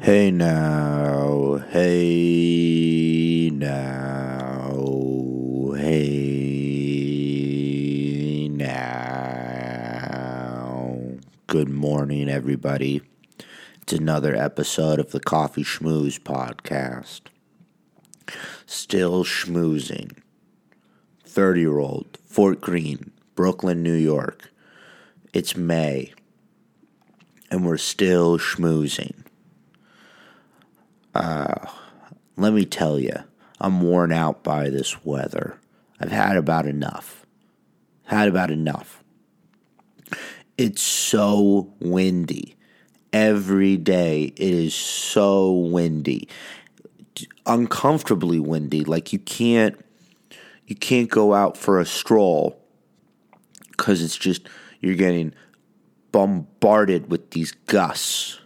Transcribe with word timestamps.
Hey 0.00 0.30
now, 0.30 1.60
hey 1.70 3.50
now, 3.52 4.72
hey 5.76 6.08
now. 8.48 9.58
Good 11.48 11.68
morning, 11.68 12.28
everybody. 12.28 13.02
It's 13.82 13.92
another 13.92 14.36
episode 14.36 15.00
of 15.00 15.10
the 15.10 15.18
Coffee 15.18 15.64
Schmooze 15.64 16.20
podcast. 16.20 17.22
Still 18.66 19.24
schmoozing. 19.24 20.16
30 21.24 21.60
year 21.60 21.78
old, 21.80 22.18
Fort 22.24 22.60
Greene, 22.60 23.10
Brooklyn, 23.34 23.82
New 23.82 23.94
York. 23.94 24.52
It's 25.32 25.56
May, 25.56 26.12
and 27.50 27.66
we're 27.66 27.78
still 27.78 28.38
schmoozing. 28.38 29.17
Uh, 31.18 31.66
let 32.36 32.52
me 32.52 32.64
tell 32.64 32.96
you, 32.96 33.12
I'm 33.60 33.80
worn 33.80 34.12
out 34.12 34.44
by 34.44 34.70
this 34.70 35.04
weather. 35.04 35.58
I've 35.98 36.12
had 36.12 36.36
about 36.36 36.64
enough. 36.64 37.26
Had 38.04 38.28
about 38.28 38.52
enough. 38.52 39.02
It's 40.56 40.80
so 40.80 41.74
windy. 41.80 42.54
Every 43.12 43.76
day 43.76 44.32
it 44.36 44.54
is 44.54 44.74
so 44.76 45.50
windy. 45.50 46.28
Uncomfortably 47.46 48.38
windy. 48.38 48.84
Like 48.84 49.12
you 49.12 49.18
can't 49.18 49.76
you 50.68 50.76
can't 50.76 51.10
go 51.10 51.34
out 51.34 51.56
for 51.56 51.80
a 51.80 51.84
stroll 51.84 52.62
cuz 53.76 54.02
it's 54.02 54.16
just 54.16 54.48
you're 54.80 54.94
getting 54.94 55.34
bombarded 56.12 57.10
with 57.10 57.30
these 57.32 57.50
gusts 57.66 58.38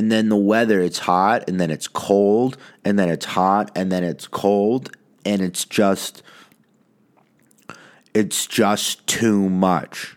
and 0.00 0.10
then 0.10 0.30
the 0.30 0.36
weather 0.36 0.80
it's 0.80 1.00
hot 1.00 1.46
and 1.46 1.60
then 1.60 1.70
it's 1.70 1.86
cold 1.86 2.56
and 2.86 2.98
then 2.98 3.10
it's 3.10 3.26
hot 3.26 3.70
and 3.76 3.92
then 3.92 4.02
it's 4.02 4.26
cold 4.26 4.96
and 5.26 5.42
it's 5.42 5.66
just 5.66 6.22
it's 8.14 8.46
just 8.46 9.06
too 9.06 9.50
much. 9.50 10.16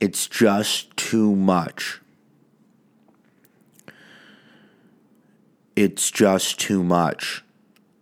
It's 0.00 0.26
just 0.26 0.96
too 0.96 1.36
much. 1.36 2.00
It's 5.76 6.10
just 6.10 6.58
too 6.58 6.82
much. 6.82 7.44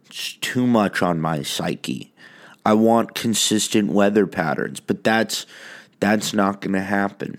It's 0.06 0.32
too 0.40 0.66
much 0.66 1.02
on 1.02 1.20
my 1.20 1.42
psyche. 1.42 2.14
I 2.64 2.72
want 2.72 3.14
consistent 3.14 3.92
weather 3.92 4.26
patterns 4.26 4.80
but 4.80 5.04
that's 5.04 5.44
that's 6.00 6.32
not 6.32 6.62
going 6.62 6.72
to 6.72 6.80
happen 6.80 7.38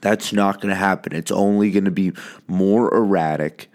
that's 0.00 0.32
not 0.32 0.60
going 0.60 0.70
to 0.70 0.76
happen. 0.76 1.14
It's 1.14 1.30
only 1.30 1.70
going 1.70 1.84
to 1.84 1.90
be 1.90 2.12
more 2.46 2.94
erratic. 2.94 3.70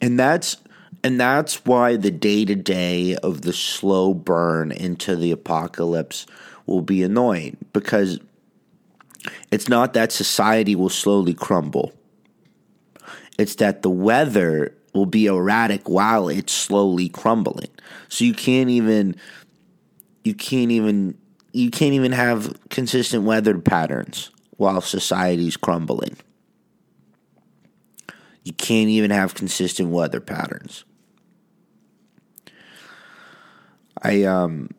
And 0.00 0.18
that's 0.18 0.58
and 1.02 1.20
that's 1.20 1.64
why 1.66 1.96
the 1.96 2.10
day-to-day 2.10 3.16
of 3.16 3.42
the 3.42 3.52
slow 3.52 4.14
burn 4.14 4.72
into 4.72 5.16
the 5.16 5.32
apocalypse 5.32 6.24
will 6.64 6.80
be 6.80 7.02
annoying 7.02 7.58
because 7.74 8.20
it's 9.50 9.68
not 9.68 9.92
that 9.92 10.12
society 10.12 10.74
will 10.74 10.88
slowly 10.88 11.34
crumble. 11.34 11.92
It's 13.38 13.56
that 13.56 13.82
the 13.82 13.90
weather 13.90 14.74
will 14.94 15.04
be 15.04 15.26
erratic 15.26 15.90
while 15.90 16.28
it's 16.28 16.54
slowly 16.54 17.10
crumbling. 17.10 17.70
So 18.08 18.24
you 18.24 18.32
can't 18.32 18.70
even 18.70 19.16
you 20.22 20.34
can't 20.34 20.70
even 20.70 21.18
you 21.52 21.70
can't 21.70 21.92
even 21.94 22.12
have 22.12 22.56
consistent 22.70 23.24
weather 23.24 23.58
patterns 23.58 24.30
while 24.56 24.80
society's 24.80 25.56
crumbling. 25.56 26.16
You 28.44 28.52
can't 28.52 28.90
even 28.90 29.10
have 29.10 29.34
consistent 29.34 29.88
weather 29.90 30.20
patterns. 30.20 30.84
I 34.02 34.24
um 34.24 34.70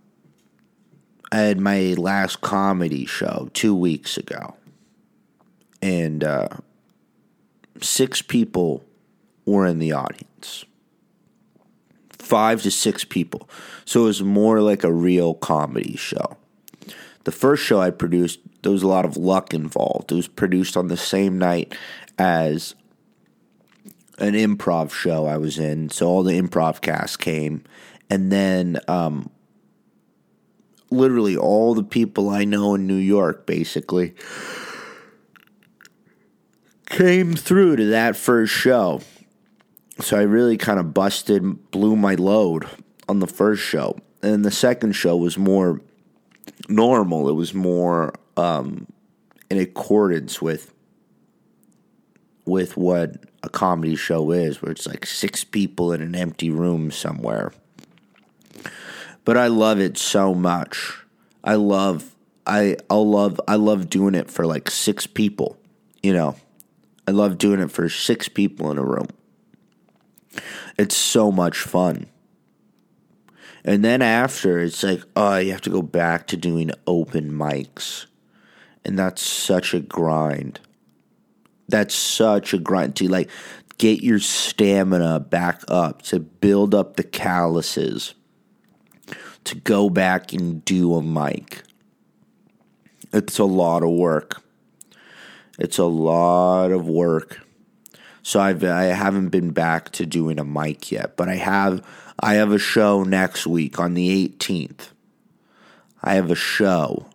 I 1.31 1.37
had 1.37 1.59
my 1.59 1.95
last 1.97 2.41
comedy 2.41 3.05
show 3.05 3.49
2 3.53 3.75
weeks 3.75 4.17
ago. 4.17 4.55
And 5.81 6.23
uh 6.23 6.49
six 7.81 8.21
people 8.21 8.85
were 9.45 9.65
in 9.65 9.79
the 9.79 9.91
audience. 9.91 10.65
5 12.19 12.63
to 12.63 12.71
6 12.71 13.03
people. 13.05 13.49
So 13.83 14.03
it 14.03 14.05
was 14.05 14.23
more 14.23 14.61
like 14.61 14.83
a 14.83 14.91
real 14.91 15.33
comedy 15.33 15.95
show. 15.95 16.37
The 17.25 17.31
first 17.31 17.63
show 17.63 17.81
I 17.81 17.89
produced, 17.89 18.39
there 18.61 18.71
was 18.71 18.83
a 18.83 18.87
lot 18.87 19.03
of 19.03 19.17
luck 19.17 19.53
involved. 19.53 20.11
It 20.11 20.15
was 20.15 20.27
produced 20.27 20.77
on 20.77 20.87
the 20.87 20.97
same 20.97 21.37
night 21.37 21.75
as 22.17 22.75
an 24.19 24.33
improv 24.33 24.91
show 24.91 25.25
I 25.25 25.37
was 25.37 25.59
in. 25.59 25.89
So 25.89 26.07
all 26.07 26.23
the 26.23 26.39
improv 26.39 26.81
cast 26.81 27.19
came. 27.19 27.63
And 28.09 28.31
then 28.31 28.79
um, 28.87 29.29
literally 30.91 31.35
all 31.35 31.73
the 31.73 31.83
people 31.83 32.29
I 32.29 32.45
know 32.45 32.75
in 32.75 32.87
New 32.87 32.95
York 32.95 33.45
basically 33.45 34.13
came 36.85 37.35
through 37.35 37.77
to 37.77 37.85
that 37.85 38.15
first 38.15 38.53
show. 38.53 39.01
So 39.99 40.17
I 40.17 40.21
really 40.21 40.57
kind 40.57 40.79
of 40.79 40.93
busted, 40.93 41.71
blew 41.71 41.95
my 41.95 42.15
load 42.15 42.67
on 43.09 43.19
the 43.19 43.27
first 43.27 43.63
show. 43.63 43.97
And 44.21 44.45
the 44.45 44.51
second 44.51 44.93
show 44.93 45.17
was 45.17 45.37
more 45.37 45.81
normal. 46.69 47.29
It 47.29 47.33
was 47.33 47.53
more 47.53 48.13
um, 48.37 48.87
in 49.49 49.57
accordance 49.57 50.41
with 50.41 50.73
with 52.45 52.77
what 52.77 53.23
a 53.41 53.49
comedy 53.49 53.95
show 53.95 54.31
is, 54.31 54.61
where 54.61 54.71
it's 54.71 54.85
like 54.85 55.05
six 55.05 55.43
people 55.43 55.91
in 55.91 56.01
an 56.01 56.15
empty 56.15 56.51
room 56.51 56.91
somewhere. 56.91 57.51
But 59.23 59.37
I 59.37 59.47
love 59.47 59.79
it 59.79 59.97
so 59.97 60.35
much. 60.35 60.99
I 61.43 61.55
love 61.55 62.15
I 62.45 62.77
I 62.89 62.95
love 62.95 63.41
I 63.47 63.55
love 63.55 63.89
doing 63.89 64.15
it 64.15 64.29
for 64.29 64.45
like 64.45 64.69
six 64.69 65.07
people. 65.07 65.57
You 66.03 66.13
know, 66.13 66.35
I 67.07 67.11
love 67.11 67.37
doing 67.37 67.59
it 67.59 67.71
for 67.71 67.89
six 67.89 68.27
people 68.29 68.71
in 68.71 68.77
a 68.77 68.83
room. 68.83 69.07
It's 70.77 70.95
so 70.95 71.31
much 71.31 71.59
fun. 71.59 72.07
And 73.67 73.83
then 73.83 74.03
after, 74.03 74.59
it's 74.59 74.83
like, 74.83 75.01
oh, 75.15 75.37
you 75.37 75.51
have 75.51 75.61
to 75.61 75.71
go 75.71 75.81
back 75.81 76.27
to 76.27 76.37
doing 76.37 76.69
open 76.85 77.31
mics. 77.31 78.05
And 78.85 78.97
that's 78.97 79.23
such 79.23 79.73
a 79.73 79.79
grind. 79.79 80.59
That's 81.67 81.95
such 81.95 82.53
a 82.53 82.59
grind 82.59 82.95
to 82.97 83.07
like 83.07 83.31
get 83.79 84.03
your 84.03 84.19
stamina 84.19 85.19
back 85.19 85.63
up, 85.67 86.03
to 86.03 86.19
build 86.19 86.75
up 86.75 86.95
the 86.95 87.03
calluses, 87.03 88.13
to 89.45 89.55
go 89.55 89.89
back 89.89 90.31
and 90.31 90.63
do 90.63 90.93
a 90.93 91.01
mic. 91.01 91.63
It's 93.11 93.39
a 93.39 93.45
lot 93.45 93.81
of 93.81 93.89
work. 93.89 94.43
It's 95.57 95.79
a 95.79 95.85
lot 95.85 96.71
of 96.71 96.87
work. 96.87 97.39
So 98.25 98.39
I've 98.39 98.63
I 98.63 98.85
haven't 98.85 99.29
been 99.29 99.51
back 99.51 99.91
to 99.91 100.05
doing 100.07 100.39
a 100.39 100.43
mic 100.43 100.91
yet, 100.91 101.15
but 101.15 101.29
I 101.29 101.35
have 101.35 101.85
I 102.19 102.33
have 102.33 102.51
a 102.51 102.57
show 102.57 103.03
next 103.03 103.45
week 103.45 103.79
on 103.79 103.93
the 103.93 104.27
18th. 104.27 104.87
I 106.01 106.15
have 106.15 106.31
a 106.31 106.35
show. 106.35 107.05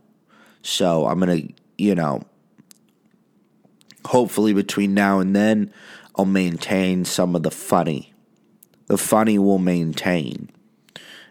So 0.63 1.09
I'm 1.09 1.19
going 1.19 1.49
to, 1.49 1.55
you 1.77 1.97
know, 1.97 2.23
hopefully 4.05 4.53
between 4.53 4.95
now 4.95 5.19
and 5.19 5.35
then, 5.35 5.73
I'll 6.15 6.27
maintain 6.27 7.05
some 7.05 7.35
of 7.35 7.43
the 7.43 7.51
funny. 7.51 8.13
The 8.87 8.97
funny 8.97 9.37
will 9.37 9.59
maintain. 9.59 10.49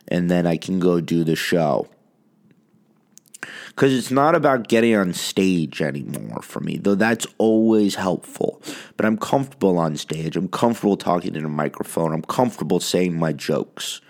And 0.09 0.29
then 0.29 0.46
I 0.46 0.57
can 0.57 0.81
go 0.81 1.00
do 1.00 1.23
the 1.23 1.38
show. 1.38 1.88
Because 3.79 3.94
it's 3.94 4.12
not 4.12 4.35
about 4.35 4.67
getting 4.67 4.94
on 4.94 5.13
stage 5.13 5.81
anymore 5.81 6.41
for 6.41 6.59
me, 6.59 6.75
though 6.75 6.95
that's 6.95 7.25
always 7.38 7.96
helpful. 7.96 8.61
But 8.97 9.05
I'm 9.05 9.17
comfortable 9.17 9.78
on 9.78 9.96
stage. 9.96 10.35
I'm 10.35 10.49
comfortable 10.49 10.97
talking 10.97 11.34
in 11.34 11.46
a 11.46 11.49
microphone. 11.49 12.11
I'm 12.11 12.23
comfortable 12.23 12.81
saying 12.81 13.17
my 13.17 13.31
jokes. 13.31 14.02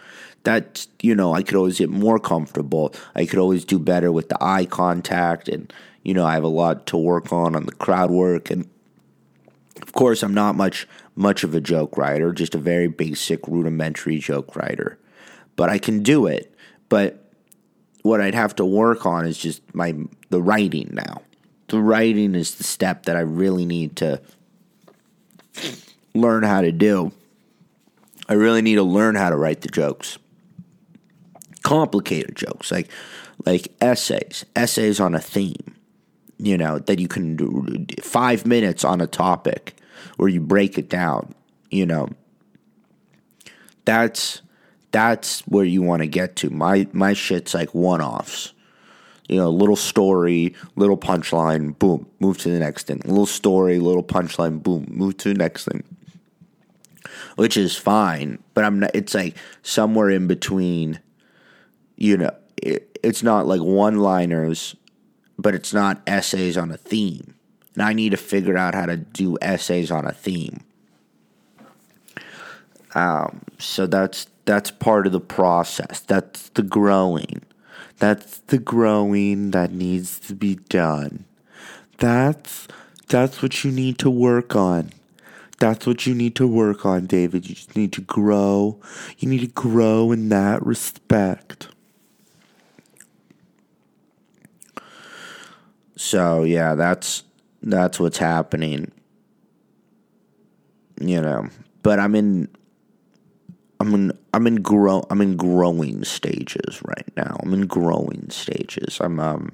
That, 0.41 0.87
you 1.03 1.13
know, 1.13 1.35
I 1.35 1.43
could 1.43 1.53
always 1.53 1.77
get 1.77 1.91
more 1.91 2.17
comfortable. 2.17 2.95
I 3.13 3.27
could 3.27 3.37
always 3.37 3.63
do 3.63 3.77
better 3.77 4.11
with 4.11 4.29
the 4.29 4.43
eye 4.43 4.65
contact. 4.65 5.47
And, 5.47 5.71
you 6.01 6.15
know, 6.15 6.25
I 6.25 6.33
have 6.33 6.43
a 6.43 6.47
lot 6.47 6.87
to 6.87 6.97
work 6.97 7.31
on 7.31 7.55
on 7.55 7.67
the 7.67 7.71
crowd 7.73 8.09
work. 8.09 8.49
And, 8.49 8.67
of 9.83 9.93
course, 9.93 10.23
I'm 10.23 10.33
not 10.33 10.55
much 10.55 10.87
much 11.15 11.43
of 11.43 11.53
a 11.53 11.61
joke 11.61 11.95
writer, 11.95 12.33
just 12.33 12.55
a 12.55 12.57
very 12.57 12.87
basic, 12.87 13.47
rudimentary 13.47 14.17
joke 14.17 14.55
writer. 14.55 14.97
But 15.55 15.69
I 15.69 15.77
can 15.77 16.01
do 16.01 16.25
it. 16.25 16.55
But 16.87 17.28
what 18.09 18.21
I'd 18.21 18.35
have 18.35 18.55
to 18.55 18.65
work 18.65 19.05
on 19.05 19.27
is 19.27 19.37
just 19.37 19.61
my 19.73 19.93
the 20.31 20.41
writing 20.41 20.89
now. 20.93 21.21
The 21.67 21.79
writing 21.79 22.35
is 22.35 22.55
the 22.55 22.63
step 22.63 23.03
that 23.03 23.15
I 23.15 23.21
really 23.21 23.65
need 23.65 23.95
to 23.97 24.19
learn 26.15 26.43
how 26.43 26.61
to 26.61 26.71
do. 26.71 27.11
I 28.27 28.33
really 28.33 28.61
need 28.63 28.75
to 28.75 28.83
learn 28.83 29.15
how 29.15 29.29
to 29.29 29.37
write 29.37 29.61
the 29.61 29.69
jokes. 29.69 30.17
Complicated 31.63 32.35
jokes 32.35 32.71
like 32.71 32.89
like 33.45 33.67
essays, 33.79 34.45
essays 34.55 34.99
on 34.99 35.13
a 35.15 35.19
theme. 35.19 35.75
you 36.39 36.57
know, 36.57 36.79
that 36.79 36.99
you 36.99 37.07
can 37.07 37.35
do 37.35 37.85
five 38.01 38.45
minutes 38.45 38.83
on 38.83 39.01
a 39.01 39.07
topic 39.07 39.75
where 40.17 40.29
you 40.29 40.39
break 40.39 40.77
it 40.77 40.89
down, 40.89 41.35
you 41.69 41.85
know. 41.85 42.09
That's 43.85 44.41
that's 44.91 45.41
where 45.41 45.65
you 45.65 45.81
want 45.81 46.01
to 46.01 46.07
get 46.07 46.35
to. 46.37 46.49
My 46.49 46.87
my 46.91 47.13
shit's 47.13 47.53
like 47.53 47.73
one 47.73 48.01
offs. 48.01 48.53
You 49.27 49.37
know, 49.37 49.51
little 49.51 49.75
story, 49.75 50.55
little 50.75 50.97
punchline, 50.97 51.77
boom, 51.77 52.07
move 52.19 52.39
to 52.39 52.49
the 52.49 52.57
next 52.57 52.87
thing. 52.87 53.01
Little 53.05 53.27
story, 53.27 53.77
little 53.77 54.03
punchline, 54.03 54.63
boom, 54.63 54.87
move 54.89 55.17
to 55.17 55.29
the 55.29 55.35
next 55.35 55.65
thing. 55.65 55.83
Which 57.35 57.55
is 57.55 57.77
fine, 57.77 58.39
but 58.53 58.63
I'm 58.63 58.79
not. 58.79 58.91
It's 58.95 59.13
like 59.13 59.35
somewhere 59.61 60.09
in 60.09 60.27
between. 60.27 60.99
You 61.95 62.17
know, 62.17 62.31
it, 62.57 62.97
it's 63.03 63.21
not 63.21 63.45
like 63.45 63.61
one 63.61 63.99
liners, 63.99 64.75
but 65.37 65.53
it's 65.53 65.73
not 65.73 66.01
essays 66.07 66.57
on 66.57 66.71
a 66.71 66.77
theme. 66.77 67.35
And 67.75 67.83
I 67.83 67.93
need 67.93 68.09
to 68.09 68.17
figure 68.17 68.57
out 68.57 68.73
how 68.73 68.87
to 68.87 68.97
do 68.97 69.37
essays 69.41 69.91
on 69.91 70.05
a 70.07 70.11
theme. 70.11 70.61
Um, 72.95 73.41
so 73.59 73.85
that's 73.85 74.27
that's 74.49 74.71
part 74.71 75.05
of 75.05 75.11
the 75.11 75.19
process. 75.19 75.99
That's 75.99 76.49
the 76.49 76.63
growing. 76.63 77.43
That's 77.99 78.39
the 78.39 78.57
growing 78.57 79.51
that 79.51 79.71
needs 79.71 80.19
to 80.21 80.33
be 80.33 80.55
done. 80.55 81.25
That's 81.99 82.67
that's 83.09 83.43
what 83.43 83.63
you 83.63 83.71
need 83.71 83.99
to 83.99 84.09
work 84.09 84.55
on. 84.55 84.89
That's 85.59 85.85
what 85.85 86.07
you 86.07 86.15
need 86.15 86.35
to 86.37 86.47
work 86.47 86.83
on, 86.83 87.05
David. 87.05 87.47
You 87.47 87.53
just 87.53 87.75
need 87.75 87.93
to 87.93 88.01
grow. 88.01 88.79
You 89.19 89.29
need 89.29 89.41
to 89.41 89.47
grow 89.47 90.11
in 90.11 90.29
that 90.29 90.65
respect. 90.65 91.67
So 95.95 96.43
yeah, 96.43 96.73
that's 96.73 97.23
that's 97.61 97.99
what's 97.99 98.17
happening. 98.17 98.91
You 100.99 101.21
know, 101.21 101.49
but 101.83 101.99
I'm 101.99 102.15
in 102.15 102.49
I'm 103.79 103.93
in 103.93 104.17
I'm 104.33 104.47
in 104.47 104.61
grow 104.61 105.05
I'm 105.09 105.21
in 105.21 105.37
growing 105.37 106.03
stages 106.03 106.81
right 106.83 107.11
now. 107.15 107.37
I'm 107.41 107.53
in 107.53 107.67
growing 107.67 108.29
stages. 108.29 108.99
I'm 108.99 109.19
um 109.19 109.53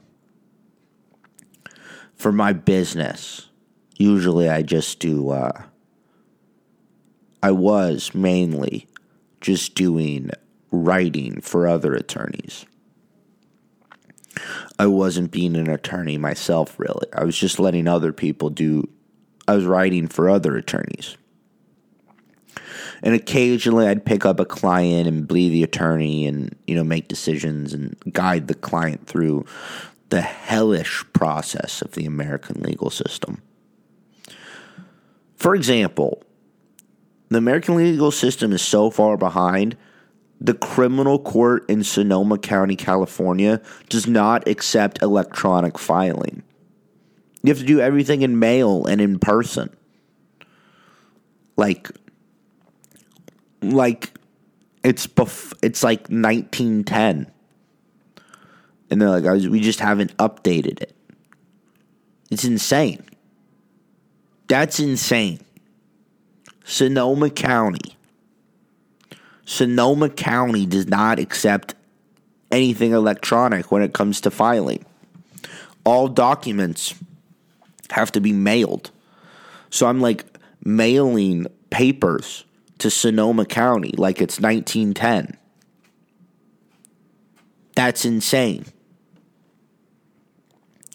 for 2.15 2.31
my 2.31 2.53
business. 2.53 3.49
Usually 3.97 4.49
I 4.49 4.61
just 4.61 4.99
do 4.99 5.29
uh 5.29 5.63
I 7.43 7.51
was 7.51 8.15
mainly 8.15 8.87
just 9.41 9.75
doing 9.75 10.31
writing 10.71 11.41
for 11.41 11.67
other 11.67 11.93
attorneys. 11.93 12.65
I 14.77 14.87
wasn't 14.87 15.31
being 15.31 15.55
an 15.55 15.69
attorney 15.69 16.17
myself, 16.17 16.77
really. 16.79 17.07
I 17.13 17.23
was 17.23 17.37
just 17.37 17.59
letting 17.59 17.87
other 17.87 18.11
people 18.11 18.49
do, 18.49 18.89
I 19.47 19.55
was 19.55 19.65
writing 19.65 20.07
for 20.07 20.29
other 20.29 20.55
attorneys. 20.57 21.17
And 23.05 23.13
occasionally 23.13 23.87
I'd 23.87 24.03
pick 24.03 24.25
up 24.25 24.39
a 24.39 24.45
client 24.45 25.07
and 25.07 25.27
be 25.27 25.47
the 25.47 25.63
attorney 25.63 26.25
and, 26.25 26.55
you 26.65 26.75
know, 26.75 26.83
make 26.83 27.07
decisions 27.07 27.71
and 27.71 27.95
guide 28.11 28.47
the 28.47 28.55
client 28.55 29.05
through 29.05 29.45
the 30.09 30.21
hellish 30.21 31.05
process 31.13 31.83
of 31.83 31.91
the 31.91 32.05
American 32.05 32.63
legal 32.63 32.89
system. 32.89 33.43
For 35.35 35.53
example, 35.53 36.23
the 37.29 37.37
American 37.37 37.75
legal 37.75 38.11
system 38.11 38.51
is 38.51 38.63
so 38.63 38.89
far 38.89 39.17
behind 39.17 39.77
the 40.41 40.53
criminal 40.53 41.19
court 41.19 41.69
in 41.69 41.83
Sonoma 41.83 42.37
County, 42.37 42.75
California 42.75 43.61
does 43.87 44.07
not 44.07 44.47
accept 44.47 45.01
electronic 45.01 45.77
filing. 45.77 46.43
You 47.43 47.49
have 47.49 47.59
to 47.59 47.65
do 47.65 47.79
everything 47.79 48.21
in 48.21 48.39
mail 48.39 48.85
and 48.85 48.99
in 48.99 49.19
person. 49.19 49.69
Like 51.55 51.89
like 53.71 54.13
it's 54.83 55.07
bef- 55.07 55.53
it's 55.61 55.83
like 55.83 56.01
1910. 56.09 57.31
And 58.91 59.01
they're 59.01 59.19
like 59.19 59.49
we 59.49 59.59
just 59.59 59.79
haven't 59.79 60.15
updated 60.17 60.81
it. 60.81 60.95
It's 62.29 62.45
insane. 62.45 63.03
That's 64.47 64.79
insane. 64.79 65.39
Sonoma 66.63 67.29
County 67.29 67.95
Sonoma 69.45 70.09
County 70.09 70.65
does 70.65 70.87
not 70.87 71.19
accept 71.19 71.75
anything 72.51 72.91
electronic 72.91 73.71
when 73.71 73.83
it 73.83 73.93
comes 73.93 74.19
to 74.21 74.31
filing. 74.31 74.83
All 75.83 76.07
documents 76.07 76.95
have 77.91 78.11
to 78.13 78.19
be 78.19 78.33
mailed. 78.33 78.89
So 79.69 79.85
I'm 79.85 80.01
like 80.01 80.25
mailing 80.63 81.45
papers 81.69 82.43
to 82.79 82.89
Sonoma 82.89 83.45
County 83.45 83.93
like 83.97 84.21
it's 84.21 84.39
1910. 84.39 85.37
That's 87.75 88.05
insane. 88.05 88.65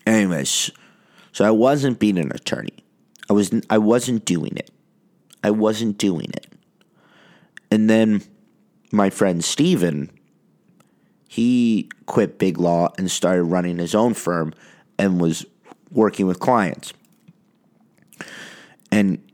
Anyways, 0.07 0.71
so 1.33 1.45
I 1.45 1.51
wasn't 1.51 1.99
being 1.99 2.19
an 2.19 2.33
attorney. 2.33 2.85
I 3.29 3.33
was 3.33 3.53
I 3.69 3.79
wasn't 3.79 4.25
doing 4.25 4.57
it. 4.57 4.71
I 5.45 5.51
wasn't 5.51 5.99
doing 5.99 6.31
it. 6.35 6.47
And 7.71 7.89
then 7.89 8.23
my 8.93 9.11
friend 9.11 9.45
Steven, 9.45 10.11
he 11.29 11.89
quit 12.07 12.39
Big 12.39 12.59
Law 12.59 12.93
and 12.99 13.11
started 13.11 13.45
running 13.45 13.79
his 13.79 13.95
own 13.95 14.15
firm 14.15 14.53
and 14.99 15.21
was 15.21 15.47
working 15.91 16.27
with 16.27 16.41
clients. 16.41 16.93
And 18.91 19.30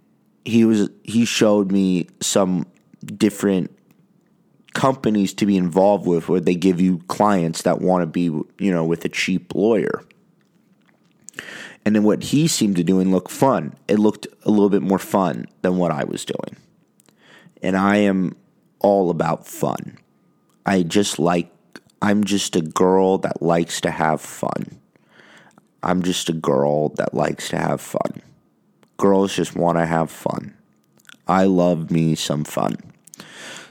he 0.46 0.64
was 0.64 0.88
he 1.02 1.24
showed 1.24 1.72
me 1.72 2.06
some 2.20 2.66
different 3.04 3.76
companies 4.74 5.34
to 5.34 5.46
be 5.46 5.56
involved 5.56 6.06
with 6.06 6.28
where 6.28 6.40
they 6.40 6.54
give 6.54 6.80
you 6.80 6.98
clients 7.08 7.62
that 7.62 7.80
want 7.80 8.02
to 8.02 8.06
be, 8.06 8.22
you 8.22 8.72
know, 8.72 8.84
with 8.84 9.04
a 9.04 9.08
cheap 9.08 9.54
lawyer. 9.54 10.04
And 11.84 11.96
then 11.96 12.04
what 12.04 12.22
he 12.22 12.46
seemed 12.46 12.76
to 12.76 12.84
do 12.84 13.00
and 13.00 13.10
look 13.10 13.28
fun. 13.28 13.74
It 13.88 13.98
looked 13.98 14.26
a 14.44 14.50
little 14.50 14.70
bit 14.70 14.82
more 14.82 14.98
fun 14.98 15.46
than 15.62 15.78
what 15.78 15.90
I 15.90 16.04
was 16.04 16.24
doing. 16.24 16.56
And 17.62 17.76
I 17.76 17.96
am 17.96 18.36
all 18.78 19.10
about 19.10 19.46
fun. 19.46 19.98
I 20.64 20.82
just 20.82 21.18
like, 21.18 21.50
I'm 22.02 22.22
just 22.24 22.54
a 22.54 22.60
girl 22.60 23.18
that 23.18 23.42
likes 23.42 23.80
to 23.80 23.90
have 23.90 24.20
fun. 24.20 24.80
I'm 25.82 26.02
just 26.02 26.28
a 26.28 26.32
girl 26.32 26.90
that 26.90 27.14
likes 27.14 27.48
to 27.50 27.58
have 27.58 27.80
fun. 27.80 28.22
Girls 28.96 29.34
just 29.34 29.54
want 29.54 29.78
to 29.78 29.86
have 29.86 30.10
fun. 30.10 30.54
I 31.28 31.44
love 31.44 31.90
me 31.90 32.14
some 32.14 32.44
fun. 32.44 32.76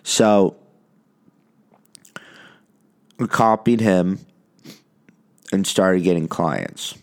So, 0.03 0.55
I 3.20 3.25
copied 3.27 3.79
him 3.79 4.20
and 5.51 5.65
started 5.65 6.03
getting 6.03 6.27
clients. 6.27 6.96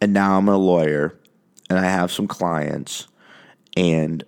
And 0.00 0.12
now 0.12 0.38
I'm 0.38 0.48
a 0.48 0.56
lawyer 0.56 1.18
and 1.68 1.78
I 1.78 1.84
have 1.84 2.12
some 2.12 2.28
clients 2.28 3.08
and 3.76 4.24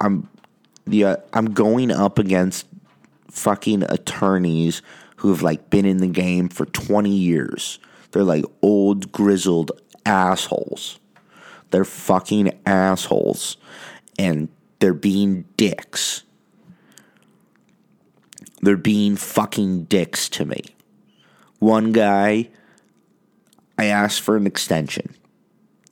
I'm 0.00 0.28
yeah, 0.86 1.16
I'm 1.32 1.54
going 1.54 1.90
up 1.90 2.18
against 2.18 2.66
fucking 3.30 3.84
attorneys 3.84 4.82
who 5.16 5.30
have 5.30 5.42
like 5.42 5.70
been 5.70 5.86
in 5.86 5.98
the 5.98 6.06
game 6.06 6.48
for 6.48 6.66
20 6.66 7.10
years. 7.10 7.78
They're 8.10 8.22
like 8.22 8.44
old 8.62 9.10
grizzled 9.12 9.72
assholes. 10.06 10.98
They're 11.70 11.84
fucking 11.84 12.58
assholes 12.66 13.56
and 14.18 14.48
they're 14.78 14.94
being 14.94 15.44
dicks. 15.56 16.22
They're 18.62 18.76
being 18.76 19.16
fucking 19.16 19.84
dicks 19.84 20.28
to 20.30 20.44
me. 20.44 20.62
One 21.58 21.92
guy 21.92 22.48
I 23.76 23.86
asked 23.86 24.20
for 24.20 24.36
an 24.36 24.46
extension. 24.46 25.14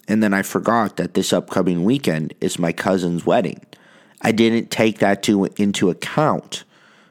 And 0.08 0.22
then 0.22 0.34
I 0.34 0.42
forgot 0.42 0.96
that 0.96 1.14
this 1.14 1.32
upcoming 1.32 1.84
weekend 1.84 2.34
is 2.40 2.58
my 2.58 2.72
cousin's 2.72 3.24
wedding. 3.24 3.64
I 4.20 4.32
didn't 4.32 4.70
take 4.70 4.98
that 4.98 5.22
to, 5.24 5.46
into 5.56 5.90
account 5.90 6.64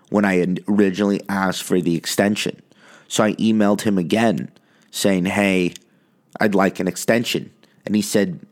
when 0.09 0.25
I 0.25 0.35
had 0.35 0.63
originally 0.67 1.21
asked 1.27 1.63
for 1.63 1.81
the 1.81 1.95
extension. 1.95 2.61
So 3.07 3.23
I 3.23 3.33
emailed 3.33 3.81
him 3.81 3.97
again 3.97 4.51
saying, 4.91 5.25
Hey, 5.25 5.73
I'd 6.39 6.55
like 6.55 6.79
an 6.79 6.87
extension. 6.87 7.51
And 7.85 7.95
he 7.95 8.01
said, 8.01 8.45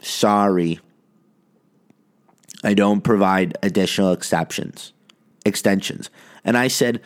Sorry, 0.00 0.80
I 2.62 2.74
don't 2.74 3.02
provide 3.02 3.56
additional 3.62 4.12
exceptions, 4.12 4.92
extensions. 5.44 6.10
And 6.44 6.56
I 6.56 6.68
said, 6.68 7.00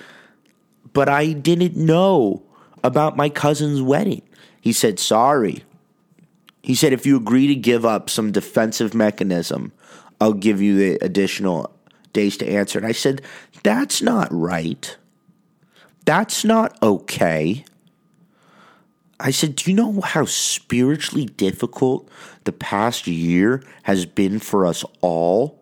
But 0.93 1.09
I 1.09 1.33
didn't 1.33 1.77
know 1.77 2.43
about 2.83 3.17
my 3.17 3.29
cousin's 3.29 3.83
wedding. 3.83 4.23
He 4.61 4.73
said, 4.73 4.99
Sorry. 4.99 5.65
He 6.63 6.75
said, 6.75 6.93
If 6.93 7.07
you 7.07 7.17
agree 7.17 7.47
to 7.47 7.55
give 7.55 7.85
up 7.85 8.11
some 8.11 8.33
defensive 8.33 8.95
mechanism 8.95 9.73
I'll 10.21 10.35
give 10.35 10.61
you 10.61 10.77
the 10.77 11.05
additional 11.05 11.75
days 12.13 12.37
to 12.39 12.49
answer. 12.49 12.79
And 12.79 12.87
I 12.87 12.93
said, 12.93 13.23
That's 13.63 14.03
not 14.03 14.29
right. 14.31 14.97
That's 16.05 16.45
not 16.45 16.77
okay. 16.83 17.65
I 19.21 19.31
said, 19.31 19.55
Do 19.55 19.71
you 19.71 19.77
know 19.77 20.01
how 20.01 20.25
spiritually 20.25 21.27
difficult 21.27 22.09
the 22.45 22.53
past 22.53 23.07
year 23.07 23.63
has 23.83 24.07
been 24.07 24.39
for 24.39 24.65
us 24.65 24.83
all? 25.03 25.61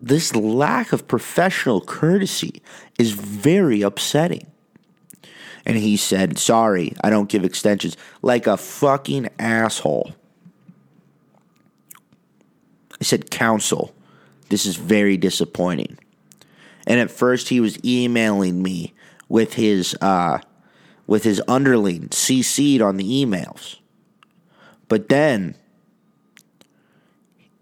This 0.00 0.34
lack 0.36 0.92
of 0.92 1.08
professional 1.08 1.80
courtesy 1.80 2.62
is 2.98 3.10
very 3.10 3.82
upsetting. 3.82 4.46
And 5.66 5.76
he 5.76 5.96
said, 5.96 6.38
Sorry, 6.38 6.94
I 7.02 7.10
don't 7.10 7.28
give 7.28 7.44
extensions. 7.44 7.96
Like 8.22 8.46
a 8.46 8.56
fucking 8.56 9.28
asshole. 9.40 10.12
I 13.00 13.04
said, 13.04 13.30
Counsel, 13.30 13.92
this 14.50 14.66
is 14.66 14.76
very 14.76 15.16
disappointing. 15.16 15.98
And 16.86 17.00
at 17.00 17.10
first, 17.10 17.48
he 17.48 17.60
was 17.60 17.78
emailing 17.84 18.62
me 18.62 18.94
with 19.28 19.54
his 19.54 19.96
uh, 20.00 20.38
with 21.08 21.24
his 21.24 21.42
underling 21.48 22.08
CC'd 22.10 22.80
on 22.80 22.98
the 22.98 23.24
emails. 23.24 23.78
But 24.86 25.08
then, 25.08 25.56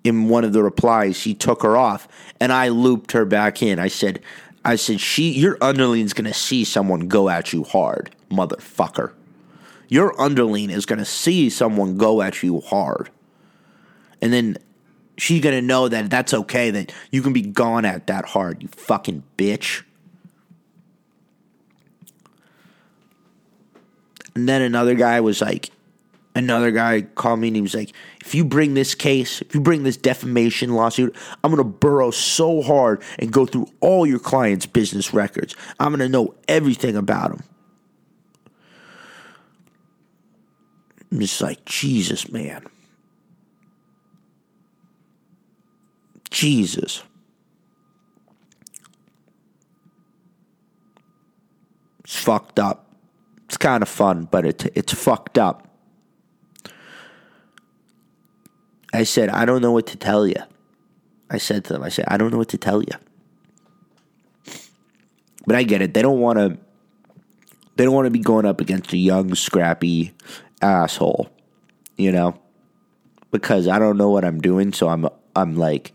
in 0.05 0.29
one 0.29 0.45
of 0.45 0.53
the 0.53 0.63
replies, 0.63 1.23
he 1.23 1.33
took 1.33 1.63
her 1.63 1.77
off, 1.77 2.07
and 2.39 2.53
I 2.53 2.69
looped 2.69 3.13
her 3.13 3.25
back 3.25 3.63
in. 3.63 3.79
I 3.79 3.89
said, 3.89 4.21
"I 4.65 4.77
said 4.77 5.01
she, 5.01 5.31
your 5.31 5.57
underling's 5.63 6.13
gonna 6.13 6.35
see 6.35 6.65
someone 6.65 7.09
go 7.09 7.31
at 7.31 7.53
you 7.55 7.65
hard, 7.65 8.15
motherfucker. 8.31 9.13
Your 9.89 10.21
underling 10.21 10.69
is 10.69 10.85
gonna 10.85 11.05
see 11.05 11.49
someone 11.49 11.97
go 11.97 12.21
at 12.21 12.43
you 12.43 12.61
hard, 12.61 13.09
and 14.21 14.35
then." 14.35 14.59
She's 15.19 15.41
gonna 15.41 15.63
know 15.63 15.89
that 15.89 16.11
that's 16.11 16.35
okay, 16.35 16.71
that 16.71 16.93
you 17.11 17.23
can 17.23 17.33
be 17.33 17.41
gone 17.41 17.87
at 17.87 18.07
that 18.07 18.27
hard, 18.27 18.63
you 18.63 18.69
fucking 18.69 19.23
bitch. 19.39 19.83
And 24.37 24.47
then 24.47 24.61
another 24.61 24.95
guy 24.95 25.19
was 25.23 25.41
like, 25.41 25.71
another 26.35 26.71
guy 26.71 27.01
called 27.01 27.41
me 27.41 27.49
and 27.49 27.57
he 27.57 27.63
was 27.63 27.75
like, 27.75 27.95
if 28.21 28.35
you 28.35 28.45
bring 28.45 28.75
this 28.75 28.95
case, 28.95 29.41
if 29.41 29.55
you 29.55 29.63
bring 29.63 29.83
this 29.83 29.97
defamation 29.97 30.75
lawsuit, 30.75 31.17
I'm 31.43 31.51
going 31.51 31.57
to 31.57 31.65
burrow 31.65 32.11
so 32.11 32.61
hard 32.61 33.03
and 33.19 33.33
go 33.33 33.47
through 33.47 33.69
all 33.81 34.07
your 34.07 34.19
clients' 34.19 34.67
business 34.67 35.15
records. 35.15 35.57
I'm 35.81 35.89
going 35.89 36.01
to 36.01 36.09
know 36.11 36.35
everything 36.49 36.97
about 36.97 37.31
them. 37.31 37.45
I'm 41.11 41.21
just 41.21 41.41
like, 41.41 41.65
Jesus, 41.65 42.31
man. 42.31 42.67
Jesus. 46.31 47.03
It's 52.05 52.17
fucked 52.17 52.59
up. 52.59 52.86
It's 53.47 53.57
kind 53.57 53.83
of 53.83 53.89
fun, 53.89 54.29
but 54.31 54.45
it, 54.45 54.73
it's 54.77 54.93
fucked 54.93 55.39
up. 55.39 55.69
I 58.93 59.05
said, 59.05 59.29
I 59.29 59.45
don't 59.45 59.63
know 59.63 59.73
what 59.73 59.87
to 59.89 59.97
tell 59.97 60.27
you. 60.27 60.43
I 61.31 61.39
said 61.39 61.65
to 61.65 61.73
them, 61.73 61.83
I 61.83 61.89
said, 61.89 62.07
I 62.09 62.17
don't 62.17 62.31
know 62.31 62.39
what 62.39 62.49
to 62.51 62.59
tell 62.59 62.83
you. 62.83 62.93
But 65.47 65.57
I 65.57 65.63
get 65.63 65.83
it. 65.83 65.95
They 65.95 66.03
don't 66.03 66.21
want 66.21 66.39
to. 66.39 66.59
They 67.77 67.85
don't 67.85 67.95
want 67.95 68.07
to 68.07 68.11
be 68.11 68.21
going 68.21 68.47
up 68.47 68.61
against 68.61 68.93
a 68.93 68.97
young, 68.97 69.35
scrappy 69.35 70.13
asshole, 70.63 71.29
you 71.97 72.11
know, 72.11 72.39
because 73.31 73.69
I 73.69 73.79
don't 73.79 73.99
know 73.99 74.09
what 74.09 74.25
I'm 74.25 74.41
doing. 74.41 74.73
So 74.73 74.89
I'm 74.89 75.07
I'm 75.37 75.57
like 75.57 75.93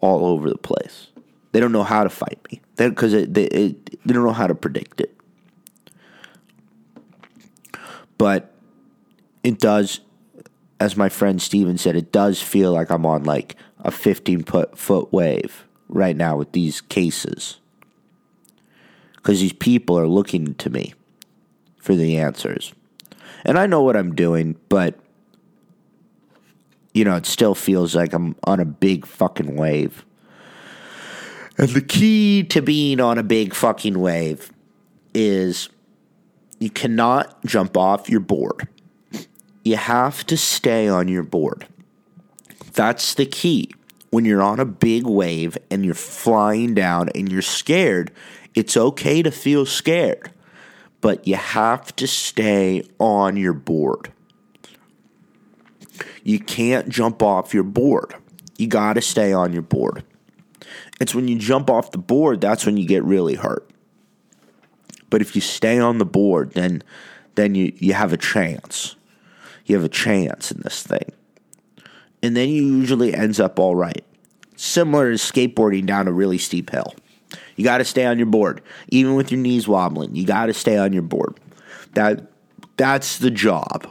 all 0.00 0.26
over 0.26 0.48
the 0.48 0.58
place. 0.58 1.08
They 1.52 1.60
don't 1.60 1.72
know 1.72 1.82
how 1.82 2.04
to 2.04 2.10
fight 2.10 2.38
me 2.50 2.60
because 2.76 3.12
they, 3.12 3.24
they, 3.24 3.46
they 3.48 4.14
don't 4.14 4.24
know 4.24 4.32
how 4.32 4.46
to 4.46 4.54
predict 4.54 5.00
it. 5.00 5.13
But 8.24 8.54
it 9.42 9.58
does, 9.58 10.00
as 10.80 10.96
my 10.96 11.10
friend 11.10 11.42
Steven 11.42 11.76
said, 11.76 11.94
it 11.94 12.10
does 12.10 12.40
feel 12.40 12.72
like 12.72 12.88
I'm 12.88 13.04
on 13.04 13.24
like 13.24 13.54
a 13.80 13.90
15 13.90 14.44
foot 14.44 15.12
wave 15.12 15.66
right 15.90 16.16
now 16.16 16.38
with 16.38 16.52
these 16.52 16.80
cases. 16.80 17.58
Because 19.16 19.40
these 19.40 19.52
people 19.52 19.98
are 19.98 20.06
looking 20.06 20.54
to 20.54 20.70
me 20.70 20.94
for 21.76 21.94
the 21.94 22.16
answers. 22.16 22.72
And 23.44 23.58
I 23.58 23.66
know 23.66 23.82
what 23.82 23.94
I'm 23.94 24.14
doing, 24.14 24.56
but, 24.70 24.98
you 26.94 27.04
know, 27.04 27.16
it 27.16 27.26
still 27.26 27.54
feels 27.54 27.94
like 27.94 28.14
I'm 28.14 28.36
on 28.44 28.58
a 28.58 28.64
big 28.64 29.04
fucking 29.04 29.54
wave. 29.54 30.02
And 31.58 31.68
the 31.68 31.82
key 31.82 32.42
to 32.44 32.62
being 32.62 33.00
on 33.00 33.18
a 33.18 33.22
big 33.22 33.52
fucking 33.52 33.98
wave 34.00 34.50
is 35.12 35.68
you 36.58 36.70
cannot 36.70 37.44
jump 37.44 37.76
off 37.76 38.08
your 38.08 38.20
board. 38.20 38.68
You 39.64 39.76
have 39.76 40.24
to 40.26 40.36
stay 40.36 40.88
on 40.88 41.08
your 41.08 41.22
board. 41.22 41.66
That's 42.72 43.14
the 43.14 43.26
key. 43.26 43.72
When 44.10 44.24
you're 44.24 44.42
on 44.42 44.60
a 44.60 44.64
big 44.64 45.06
wave 45.06 45.58
and 45.70 45.84
you're 45.84 45.94
flying 45.94 46.74
down 46.74 47.08
and 47.14 47.30
you're 47.30 47.42
scared, 47.42 48.12
it's 48.54 48.76
okay 48.76 49.22
to 49.22 49.30
feel 49.30 49.66
scared, 49.66 50.30
but 51.00 51.26
you 51.26 51.34
have 51.34 51.94
to 51.96 52.06
stay 52.06 52.84
on 53.00 53.36
your 53.36 53.52
board. 53.52 54.12
You 56.22 56.38
can't 56.38 56.88
jump 56.88 57.22
off 57.22 57.52
your 57.52 57.64
board. 57.64 58.14
You 58.56 58.68
got 58.68 58.94
to 58.94 59.00
stay 59.00 59.32
on 59.32 59.52
your 59.52 59.62
board. 59.62 60.04
It's 61.00 61.14
when 61.14 61.26
you 61.26 61.38
jump 61.38 61.68
off 61.70 61.90
the 61.90 61.98
board 61.98 62.40
that's 62.40 62.64
when 62.64 62.76
you 62.76 62.86
get 62.86 63.02
really 63.04 63.34
hurt. 63.34 63.68
But 65.10 65.20
if 65.20 65.34
you 65.34 65.40
stay 65.40 65.78
on 65.78 65.98
the 65.98 66.04
board, 66.04 66.52
then 66.52 66.82
then 67.34 67.54
you, 67.54 67.72
you 67.76 67.94
have 67.94 68.12
a 68.12 68.16
chance. 68.16 68.96
You 69.66 69.76
have 69.76 69.84
a 69.84 69.88
chance 69.88 70.50
in 70.50 70.60
this 70.62 70.82
thing. 70.82 71.12
And 72.22 72.36
then 72.36 72.48
you 72.48 72.62
usually 72.62 73.14
ends 73.14 73.40
up 73.40 73.58
all 73.58 73.74
right. 73.74 74.04
Similar 74.56 75.16
to 75.16 75.18
skateboarding 75.18 75.86
down 75.86 76.06
a 76.06 76.12
really 76.12 76.38
steep 76.38 76.70
hill. 76.70 76.94
You 77.56 77.64
got 77.64 77.78
to 77.78 77.84
stay 77.84 78.06
on 78.06 78.18
your 78.18 78.26
board. 78.26 78.62
Even 78.88 79.14
with 79.14 79.30
your 79.32 79.40
knees 79.40 79.66
wobbling, 79.66 80.14
you 80.14 80.24
got 80.24 80.46
to 80.46 80.54
stay 80.54 80.76
on 80.78 80.92
your 80.92 81.02
board. 81.02 81.38
That 81.94 82.30
that's 82.76 83.18
the 83.18 83.30
job. 83.30 83.88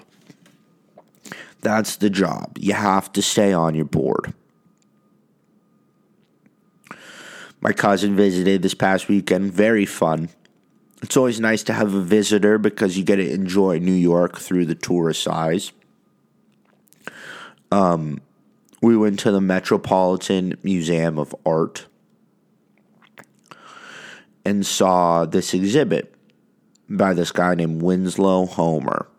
That's 1.62 1.96
the 1.96 2.10
job. 2.10 2.58
You 2.60 2.74
have 2.74 3.12
to 3.14 3.22
stay 3.22 3.54
on 3.54 3.76
your 3.76 3.86
board. 3.86 4.34
My 7.62 7.72
cousin 7.72 8.16
visited 8.18 8.62
this 8.62 8.74
past 8.74 9.08
weekend. 9.08 9.54
Very 9.54 9.86
fun. 9.86 10.30
It's 11.04 11.18
always 11.18 11.42
nice 11.42 11.64
to 11.64 11.74
have 11.74 11.94
a 11.94 12.00
visitor 12.00 12.58
because 12.58 12.98
you 12.98 13.04
get 13.04 13.18
to 13.18 13.30
enjoy 13.30 13.78
New 13.78 13.92
York 13.92 14.40
through 14.40 14.68
the 14.68 14.74
tourist 14.74 15.28
eyes. 15.28 15.74
Um, 17.74 18.22
we 18.82 18.96
went 18.96 19.20
to 19.20 19.32
the 19.32 19.42
Metropolitan 19.42 20.58
Museum 20.64 21.20
of 21.20 21.36
Art 21.46 21.88
and 24.46 24.66
saw 24.66 25.26
this 25.26 25.54
exhibit 25.54 26.16
by 26.88 27.14
this 27.14 27.34
guy 27.34 27.54
named 27.56 27.82
Winslow 27.82 28.46
Homer. 28.46 29.10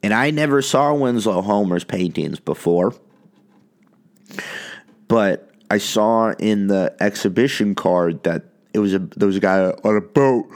And 0.00 0.14
I 0.14 0.30
never 0.30 0.62
saw 0.62 0.94
Winslow 0.94 1.42
Homer's 1.42 1.82
paintings 1.82 2.38
before, 2.38 2.94
but 5.08 5.50
I 5.68 5.78
saw 5.78 6.34
in 6.38 6.68
the 6.68 6.94
exhibition 7.00 7.74
card 7.74 8.22
that 8.22 8.53
it 8.74 8.80
was 8.80 8.92
a 8.92 8.98
there 8.98 9.26
was 9.26 9.36
a 9.36 9.40
guy 9.40 9.60
on 9.60 9.96
a 9.96 10.00
boat, 10.00 10.46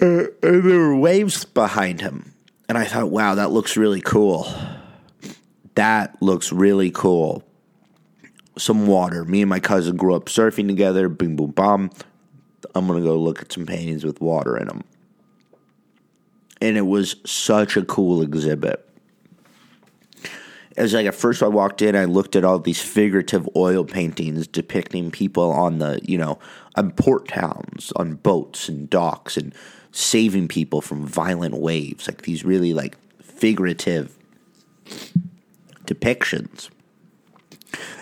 and 0.00 0.28
there 0.42 0.60
were 0.60 0.96
waves 0.96 1.44
behind 1.44 2.00
him, 2.00 2.34
and 2.68 2.76
I 2.76 2.84
thought, 2.84 3.10
wow, 3.10 3.36
that 3.36 3.52
looks 3.52 3.76
really 3.76 4.00
cool. 4.00 4.52
That 5.76 6.20
looks 6.20 6.52
really 6.52 6.90
cool. 6.90 7.44
Some 8.58 8.86
water. 8.86 9.24
Me 9.24 9.40
and 9.40 9.48
my 9.48 9.60
cousin 9.60 9.96
grew 9.96 10.14
up 10.14 10.26
surfing 10.26 10.66
together. 10.66 11.08
Bing, 11.08 11.36
boom, 11.36 11.52
bomb. 11.52 11.90
I'm 12.74 12.86
gonna 12.86 13.00
go 13.00 13.16
look 13.16 13.40
at 13.40 13.52
some 13.52 13.64
paintings 13.64 14.04
with 14.04 14.20
water 14.20 14.58
in 14.58 14.66
them, 14.66 14.82
and 16.60 16.76
it 16.76 16.86
was 16.86 17.16
such 17.24 17.76
a 17.76 17.84
cool 17.84 18.20
exhibit 18.20 18.86
as 20.76 20.94
like 20.94 21.06
at 21.06 21.14
first 21.14 21.42
I 21.42 21.48
walked 21.48 21.82
in, 21.82 21.96
I 21.96 22.04
looked 22.04 22.36
at 22.36 22.44
all 22.44 22.58
these 22.58 22.80
figurative 22.80 23.48
oil 23.56 23.84
paintings 23.84 24.46
depicting 24.46 25.10
people 25.10 25.50
on 25.50 25.78
the 25.78 26.00
you 26.02 26.18
know 26.18 26.38
on 26.76 26.92
port 26.92 27.28
towns, 27.28 27.92
on 27.96 28.14
boats 28.14 28.68
and 28.68 28.88
docks, 28.88 29.36
and 29.36 29.54
saving 29.92 30.48
people 30.48 30.80
from 30.80 31.06
violent 31.06 31.56
waves. 31.56 32.08
Like 32.08 32.22
these 32.22 32.44
really 32.44 32.72
like 32.72 32.96
figurative 33.20 34.16
depictions. 35.86 36.70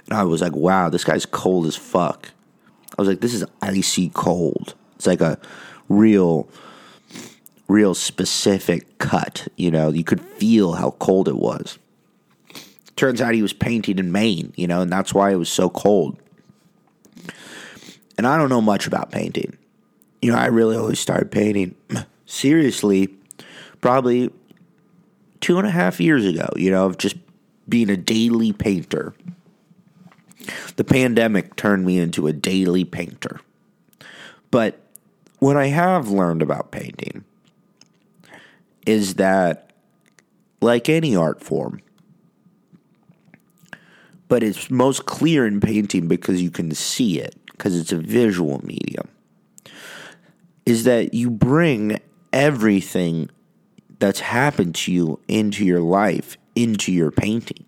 And 0.07 0.19
I 0.19 0.25
was 0.25 0.41
like, 0.41 0.55
wow, 0.55 0.89
this 0.89 1.05
guy's 1.05 1.27
cold 1.27 1.67
as 1.67 1.77
fuck. 1.77 2.31
I 2.99 3.03
was 3.03 3.09
like, 3.09 3.21
this 3.21 3.35
is 3.35 3.45
icy 3.63 4.11
cold. 4.11 4.75
It's 4.97 5.07
like 5.07 5.21
a 5.21 5.39
real, 5.89 6.49
real 7.69 7.95
specific 7.95 8.99
cut. 8.99 9.49
You 9.57 9.71
know, 9.71 9.91
you 9.91 10.05
could 10.05 10.21
feel 10.21 10.73
how 10.73 10.93
cold 10.93 11.29
it 11.29 11.37
was. 11.37 11.79
Turns 13.01 13.23
out 13.23 13.33
he 13.33 13.41
was 13.41 13.55
painting 13.55 13.99
in 13.99 14.13
Maine, 14.13 14.53
you 14.57 14.67
know, 14.67 14.83
and 14.83 14.93
that's 14.93 15.15
why 15.15 15.33
it 15.33 15.37
was 15.37 15.49
so 15.49 15.71
cold. 15.71 16.19
And 18.19 18.27
I 18.27 18.37
don't 18.37 18.51
know 18.51 18.61
much 18.61 18.87
about 18.87 19.11
painting. 19.11 19.57
you 20.21 20.31
know, 20.31 20.37
I 20.37 20.49
really 20.49 20.77
only 20.77 20.97
started 20.97 21.31
painting 21.31 21.75
seriously 22.27 23.09
probably 23.81 24.31
two 25.41 25.57
and 25.57 25.67
a 25.67 25.71
half 25.71 25.99
years 25.99 26.27
ago, 26.27 26.47
you 26.57 26.71
know, 26.71 26.85
of 26.85 26.99
just 26.99 27.17
being 27.67 27.89
a 27.89 27.97
daily 27.97 28.53
painter. 28.53 29.15
The 30.77 30.85
pandemic 30.85 31.57
turned 31.57 31.87
me 31.87 31.99
into 31.99 32.27
a 32.27 32.35
daily 32.35 32.85
painter. 32.85 33.41
But 34.51 34.79
what 35.39 35.57
I 35.57 35.69
have 35.69 36.11
learned 36.11 36.43
about 36.43 36.71
painting 36.71 37.25
is 38.85 39.15
that, 39.15 39.73
like 40.61 40.91
any 40.91 41.17
art 41.17 41.43
form, 41.43 41.81
but 44.31 44.43
it's 44.43 44.71
most 44.71 45.05
clear 45.05 45.47
in 45.47 45.61
painting 45.61 46.09
because 46.09 46.41
you 46.41 46.51
can 46.51 46.73
see 46.73 47.21
it, 47.21 47.37
because 47.51 47.79
it's 47.79 47.93
a 47.93 47.99
visual 47.99 48.65
medium, 48.65 49.09
is 50.65 50.85
that 50.85 51.13
you 51.13 51.29
bring 51.29 52.01
everything 52.33 53.29
that's 53.99 54.21
happened 54.21 54.75
to 54.75 54.93
you 54.93 55.21
into 55.29 55.65
your 55.65 55.81
life 55.81 56.39
into 56.55 56.93
your 56.93 57.11
painting. 57.11 57.65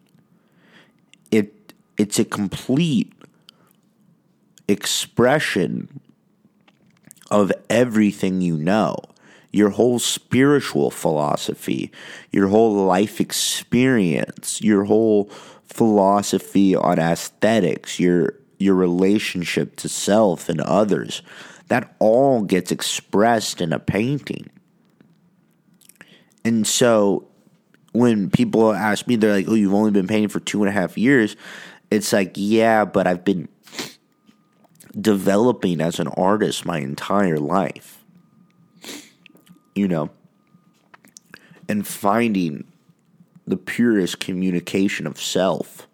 It 1.31 1.73
it's 1.97 2.19
a 2.19 2.25
complete 2.25 3.13
expression 4.69 6.01
of 7.31 7.53
everything 7.71 8.41
you 8.41 8.57
know. 8.57 8.97
Your 9.51 9.71
whole 9.71 9.99
spiritual 9.99 10.91
philosophy, 10.91 11.93
your 12.31 12.49
whole 12.49 12.73
life 12.87 13.21
experience, 13.21 14.63
your 14.63 14.85
whole 14.85 15.31
philosophy 15.73 16.77
on 16.77 16.99
aesthetics, 16.99 17.99
your 17.99 18.35
your 18.59 18.75
relationship 18.75 19.75
to 19.77 19.89
self 19.89 20.49
and 20.49 20.61
others, 20.61 21.23
that 21.69 21.97
all 21.99 22.43
gets 22.43 22.71
expressed 22.71 23.61
in 23.61 23.73
a 23.73 23.79
painting. 23.79 24.49
And 26.45 26.67
so 26.67 27.29
when 27.93 28.31
people 28.31 28.73
ask 28.73 29.07
me, 29.07 29.17
they're 29.17 29.33
like, 29.33 29.49
oh, 29.49 29.55
you've 29.55 29.75
only 29.75 29.91
been 29.91 30.07
painting 30.07 30.29
for 30.29 30.41
two 30.41 30.63
and 30.63 30.69
a 30.69 30.73
half 30.73 30.97
years. 30.97 31.37
It's 31.91 32.13
like, 32.13 32.33
yeah, 32.35 32.85
but 32.85 33.07
I've 33.07 33.25
been 33.25 33.49
developing 34.99 35.81
as 35.81 35.99
an 35.99 36.09
artist 36.09 36.65
my 36.65 36.79
entire 36.79 37.39
life. 37.39 38.05
You 39.75 39.89
know? 39.89 40.11
And 41.69 41.87
finding 41.87 42.72
the 43.47 43.57
purest 43.57 44.21
communication 44.21 45.07
of 45.07 45.21
self 45.21 45.87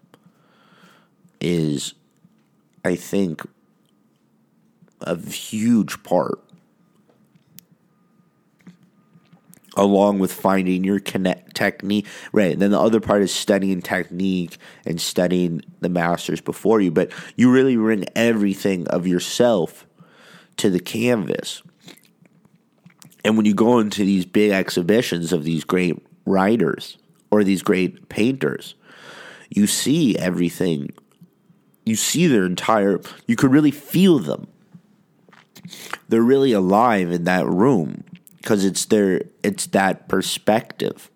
is, 1.41 1.95
I 2.85 2.97
think, 2.97 3.43
a 5.01 5.17
huge 5.17 6.03
part 6.03 6.41
along 9.77 10.19
with 10.19 10.33
finding 10.33 10.83
your 10.83 10.99
connect 10.99 11.55
technique 11.55 12.05
right 12.33 12.55
and 12.55 12.63
then 12.63 12.73
the 12.73 12.81
other 12.81 12.99
part 12.99 13.23
is 13.23 13.33
studying 13.33 13.81
technique 13.81 14.59
and 14.85 15.01
studying 15.01 15.63
the 15.79 15.89
masters 15.89 16.41
before 16.41 16.81
you 16.81 16.91
but 16.91 17.13
you 17.37 17.49
really 17.49 17.77
bring 17.77 18.05
everything 18.17 18.89
of 18.89 19.07
yourself 19.07 19.87
to 20.59 20.69
the 20.69 20.81
canvas. 20.81 21.63
And 23.25 23.37
when 23.37 23.47
you 23.47 23.55
go 23.55 23.79
into 23.79 24.05
these 24.05 24.27
big 24.27 24.51
exhibitions 24.51 25.33
of 25.33 25.45
these 25.45 25.65
great 25.65 25.97
writers 26.27 26.99
or 27.31 27.45
these 27.45 27.63
great 27.63 28.09
painters 28.09 28.75
you 29.51 29.67
see 29.67 30.17
everything 30.17 30.91
you 31.85 31.97
see 31.97 32.27
their 32.27 32.45
entire 32.45 33.01
you 33.27 33.37
could 33.37 33.51
really 33.51 33.71
feel 33.71 34.19
them 34.19 34.47
they're 36.09 36.23
really 36.23 36.53
alive 36.53 37.11
in 37.11 37.25
that 37.25 37.47
room 37.47 38.05
because 38.37 38.65
it's 38.65 38.87
their 38.87 39.23
it's 39.43 39.67
that 39.67 40.09
perspective. 40.09 41.11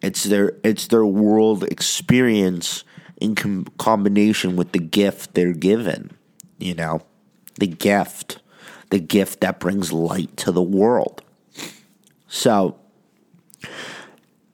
It's 0.00 0.24
their 0.24 0.54
it's 0.64 0.86
their 0.86 1.04
world 1.04 1.64
experience 1.64 2.84
in 3.20 3.34
com- 3.34 3.66
combination 3.78 4.56
with 4.56 4.72
the 4.72 4.78
gift 4.78 5.34
they're 5.34 5.52
given. 5.52 6.10
You 6.58 6.74
know, 6.74 7.02
the 7.58 7.66
gift, 7.66 8.38
the 8.90 9.00
gift 9.00 9.40
that 9.40 9.60
brings 9.60 9.92
light 9.92 10.36
to 10.38 10.52
the 10.52 10.62
world. 10.62 11.22
So, 12.26 12.78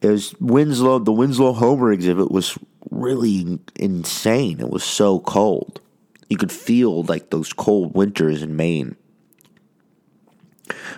there's 0.01 0.35
Winslow. 0.41 1.01
The 1.01 1.13
Winslow 1.13 1.53
Homer 1.53 1.93
exhibit 1.93 2.31
was 2.31 2.59
really 2.91 3.59
insane. 3.77 4.61
It 4.61 4.71
was 4.71 4.85
so 4.85 5.21
cold. 5.21 5.81
You 6.29 6.37
could 6.37 6.53
feel 6.53 7.03
like 7.05 7.31
those 7.31 7.53
cold 7.53 7.95
winters 7.95 8.43
in 8.43 8.57
Maine. 8.57 8.97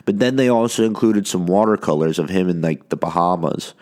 But 0.04 0.18
then 0.18 0.36
they 0.36 0.48
also 0.48 0.84
included 0.84 1.26
some 1.26 1.46
watercolors 1.46 2.18
of 2.18 2.28
him 2.28 2.48
in 2.48 2.60
like 2.60 2.88
the 2.88 2.96
Bahamas, 2.96 3.74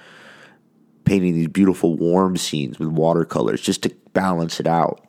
painting 1.04 1.34
these 1.34 1.48
beautiful 1.48 1.96
warm 1.96 2.36
scenes 2.36 2.78
with 2.78 2.88
watercolors 2.88 3.60
just 3.60 3.82
to 3.84 3.94
balance 4.12 4.60
it 4.60 4.66
out. 4.66 5.04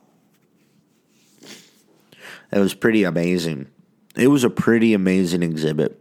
It 2.52 2.58
was 2.58 2.74
pretty 2.74 3.04
amazing. 3.04 3.68
It 4.16 4.28
was 4.28 4.42
a 4.42 4.50
pretty 4.50 4.94
amazing 4.94 5.42
exhibit. 5.42 6.00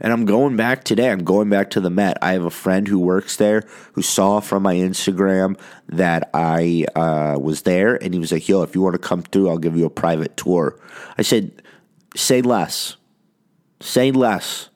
And 0.00 0.12
I'm 0.12 0.24
going 0.24 0.56
back 0.56 0.84
today. 0.84 1.10
I'm 1.10 1.24
going 1.24 1.50
back 1.50 1.70
to 1.70 1.80
the 1.80 1.90
Met. 1.90 2.18
I 2.22 2.32
have 2.32 2.44
a 2.44 2.50
friend 2.50 2.86
who 2.86 2.98
works 2.98 3.36
there 3.36 3.64
who 3.92 4.02
saw 4.02 4.40
from 4.40 4.62
my 4.62 4.74
Instagram 4.74 5.58
that 5.88 6.30
I 6.34 6.86
uh, 6.94 7.38
was 7.40 7.62
there, 7.62 7.96
and 7.96 8.14
he 8.14 8.20
was 8.20 8.32
like, 8.32 8.48
"Yo, 8.48 8.62
if 8.62 8.74
you 8.74 8.82
want 8.82 8.94
to 8.94 8.98
come 8.98 9.22
through, 9.22 9.48
I'll 9.48 9.58
give 9.58 9.76
you 9.76 9.86
a 9.86 9.90
private 9.90 10.36
tour." 10.36 10.78
I 11.16 11.22
said, 11.22 11.62
"Say 12.14 12.42
less. 12.42 12.96
Say 13.80 14.12
less. 14.12 14.68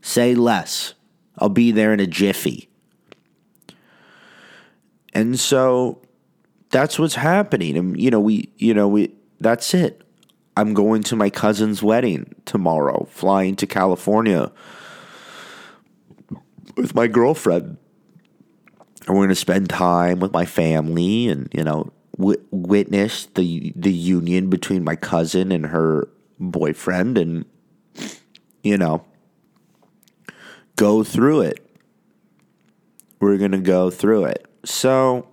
Say 0.00 0.34
less. 0.34 0.94
I'll 1.38 1.48
be 1.48 1.70
there 1.70 1.92
in 1.92 2.00
a 2.00 2.06
jiffy." 2.06 2.68
And 5.14 5.38
so 5.38 6.00
that's 6.70 6.98
what's 6.98 7.16
happening. 7.16 7.76
And 7.76 8.00
you 8.00 8.10
know, 8.10 8.20
we, 8.20 8.50
you 8.56 8.74
know, 8.74 8.88
we. 8.88 9.14
That's 9.40 9.74
it. 9.74 10.01
I'm 10.56 10.74
going 10.74 11.02
to 11.04 11.16
my 11.16 11.30
cousin's 11.30 11.82
wedding 11.82 12.34
tomorrow, 12.44 13.06
flying 13.10 13.56
to 13.56 13.66
California 13.66 14.52
with 16.76 16.94
my 16.94 17.06
girlfriend. 17.06 17.78
And 19.06 19.16
we're 19.16 19.24
going 19.24 19.28
to 19.30 19.34
spend 19.34 19.68
time 19.68 20.20
with 20.20 20.32
my 20.32 20.44
family 20.44 21.28
and, 21.28 21.48
you 21.52 21.64
know, 21.64 21.92
w- 22.16 22.44
witness 22.50 23.26
the 23.34 23.72
the 23.74 23.92
union 23.92 24.48
between 24.48 24.84
my 24.84 24.94
cousin 24.94 25.50
and 25.50 25.66
her 25.66 26.08
boyfriend 26.38 27.18
and 27.18 27.44
you 28.62 28.78
know, 28.78 29.04
go 30.76 31.02
through 31.02 31.42
it. 31.42 31.66
We're 33.20 33.38
going 33.38 33.52
to 33.52 33.58
go 33.58 33.90
through 33.90 34.26
it. 34.26 34.46
So 34.64 35.28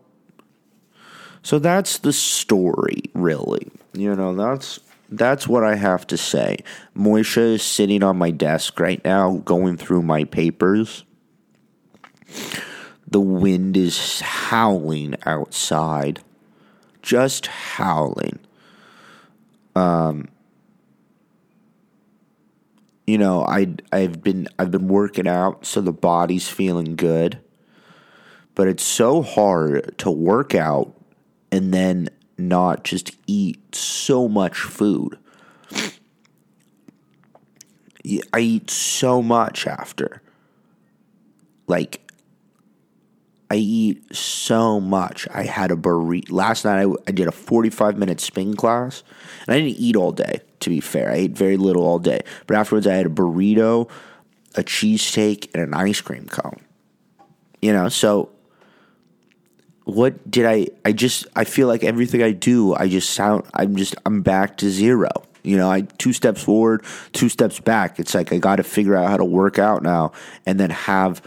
so 1.42 1.60
that's 1.60 2.00
the 2.00 2.14
story, 2.14 3.04
really. 3.14 3.72
You 3.94 4.16
know, 4.16 4.36
that's 4.36 4.80
that's 5.10 5.48
what 5.48 5.64
I 5.64 5.76
have 5.76 6.06
to 6.08 6.18
say. 6.18 6.58
Moisha 6.96 7.56
is 7.56 7.64
sitting 7.64 8.04
on 8.04 8.18
my 8.18 8.32
desk 8.32 8.80
right 8.80 9.04
now, 9.04 9.38
going 9.46 9.78
through 9.78 10.04
my 10.04 10.24
papers. 10.24 11.04
The 13.08 13.20
wind 13.20 13.76
is 13.76 14.20
howling 14.20 15.16
outside, 15.26 16.22
just 17.02 17.48
howling. 17.48 18.40
Um, 19.76 20.28
you 23.08 23.18
know, 23.18 23.44
I 23.46 23.74
I've 23.92 24.22
been 24.22 24.48
I've 24.60 24.70
been 24.70 24.88
working 24.88 25.28
out, 25.28 25.66
so 25.66 25.82
the 25.82 25.92
body's 25.92 26.48
feeling 26.48 26.96
good. 26.96 27.40
But 28.54 28.68
it's 28.68 28.84
so 28.84 29.22
hard 29.22 29.98
to 30.00 30.12
work 30.12 30.54
out 30.54 30.94
and 31.52 31.74
then 31.74 32.10
not 32.40 32.84
just 32.84 33.12
eat 33.28 33.76
so 33.76 34.28
much 34.28 34.58
food. 34.58 35.18
I 38.34 38.40
eat 38.40 38.70
so 38.70 39.22
much 39.22 39.68
after. 39.68 40.22
Like, 41.68 42.10
I 43.52 43.56
eat 43.56 44.16
so 44.16 44.80
much. 44.80 45.28
I 45.34 45.44
had 45.44 45.72
a 45.72 45.76
burrito. 45.76 46.32
Last 46.32 46.66
night 46.66 46.86
I, 46.86 46.92
I 47.08 47.12
did 47.12 47.28
a 47.28 47.32
45 47.32 47.98
minute 47.98 48.20
spin 48.20 48.56
class. 48.56 49.04
And 49.48 49.56
I 49.56 49.60
didn't 49.60 49.80
eat 49.80 49.96
all 49.96 50.12
day, 50.12 50.42
to 50.62 50.70
be 50.70 50.80
fair. 50.80 51.12
I 51.12 51.16
ate 51.16 51.32
very 51.32 51.58
little 51.58 51.84
all 51.84 52.00
day. 52.00 52.22
But 52.48 52.58
afterwards 52.58 52.88
I 52.88 52.94
had 52.94 53.06
a 53.06 53.10
burrito, 53.10 53.90
a 54.56 54.64
cheesesteak, 54.64 55.50
and 55.54 55.64
an 55.64 55.74
ice 55.74 56.02
cream 56.02 56.26
cone. 56.28 56.62
You 57.62 57.74
know, 57.74 57.90
so 57.90 58.30
what 59.90 60.30
did 60.30 60.46
I 60.46 60.68
I 60.86 60.92
just 60.92 61.28
I 61.36 61.44
feel 61.44 61.68
like 61.68 61.84
everything 61.84 62.22
I 62.24 62.32
do 62.32 62.76
I 62.76 62.88
just 62.88 63.12
sound 63.12 63.46
I'm 63.54 63.76
just 63.76 63.96
I'm 64.06 64.22
back 64.22 64.58
to 64.58 64.70
zero. 64.70 65.10
You 65.44 65.58
know, 65.58 65.72
I 65.72 65.82
two 65.82 66.14
steps 66.14 66.44
forward, 66.44 66.84
two 67.14 67.30
steps 67.30 67.60
back. 67.60 68.00
It's 68.00 68.14
like 68.14 68.34
I 68.34 68.38
got 68.38 68.58
to 68.58 68.64
figure 68.64 68.96
out 68.96 69.10
how 69.10 69.18
to 69.18 69.26
work 69.26 69.58
out 69.58 69.84
now 69.84 70.12
and 70.46 70.60
then 70.60 70.70
have 70.70 71.22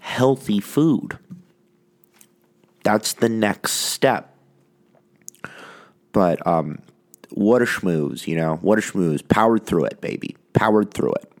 healthy 0.00 0.60
food. 0.60 1.18
That's 2.84 3.14
the 3.14 3.28
next 3.28 3.72
step. 3.72 4.34
But 6.12 6.46
um 6.46 6.80
what 7.30 7.60
a 7.60 7.66
schmooze, 7.66 8.26
you 8.26 8.36
know, 8.36 8.56
what 8.56 8.78
a 8.78 8.82
schmooze. 8.82 9.26
Powered 9.26 9.66
through 9.66 9.84
it, 9.86 10.00
baby. 10.00 10.36
Powered 10.52 10.94
through 10.94 11.12
it. 11.14 11.32